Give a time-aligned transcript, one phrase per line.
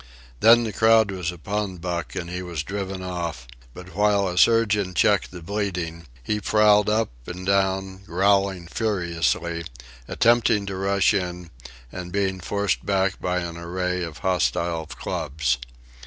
[0.39, 4.95] Then the crowd was upon Buck, and he was driven off; but while a surgeon
[4.95, 9.63] checked the bleeding, he prowled up and down, growling furiously,
[10.07, 11.51] attempting to rush in,
[11.91, 15.59] and being forced back by an array of hostile clubs.